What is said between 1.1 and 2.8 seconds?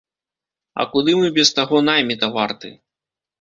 мы без таго найміта варты?!